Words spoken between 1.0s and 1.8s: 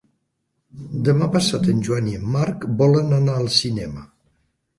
Demà passat